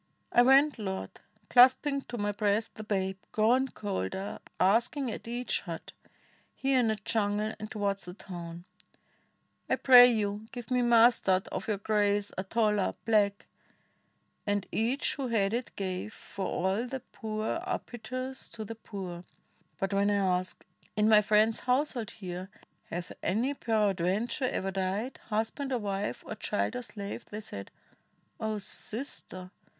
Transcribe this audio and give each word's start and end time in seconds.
"I 0.31 0.41
went, 0.41 0.79
Lord, 0.79 1.19
clasping 1.47 2.01
to 2.09 2.17
my 2.17 2.31
breast 2.31 2.73
The 2.73 2.83
babe, 2.83 3.17
grown 3.31 3.67
colder, 3.67 4.39
asking 4.59 5.11
at 5.11 5.27
each 5.27 5.61
hut— 5.61 5.91
Here 6.55 6.79
in 6.79 6.87
the 6.87 6.95
jungle 6.95 7.53
and 7.59 7.69
towards 7.69 8.05
the 8.05 8.15
town— 8.15 8.63
^I 9.69 9.79
pray 9.83 10.11
you, 10.11 10.47
give 10.51 10.71
me 10.71 10.81
mustard, 10.81 11.47
of 11.49 11.67
your 11.67 11.77
grace, 11.77 12.31
A 12.35 12.43
tola— 12.43 12.95
black'; 13.05 13.45
and 14.47 14.65
each 14.71 15.13
who 15.17 15.27
had 15.27 15.53
it 15.53 15.75
gave, 15.75 16.15
For 16.15 16.47
all 16.47 16.87
the 16.87 17.01
poor 17.01 17.59
are 17.63 17.77
piteous 17.77 18.49
to 18.53 18.65
the 18.65 18.73
poor; 18.73 19.23
But 19.79 19.93
when 19.93 20.09
I 20.09 20.15
asked, 20.39 20.65
'In 20.97 21.09
my 21.09 21.21
friend's 21.21 21.59
household 21.59 22.09
here 22.09 22.49
Hath 22.89 23.11
any 23.21 23.53
peradventure 23.53 24.45
ever 24.45 24.71
died— 24.71 25.19
Husband 25.29 25.71
or 25.71 25.77
wife, 25.77 26.23
or 26.25 26.33
child, 26.33 26.75
or 26.75 26.81
slave?' 26.81 27.25
they 27.25 27.39
said: 27.41 27.69
'0 28.39 28.57
Sister! 28.57 29.51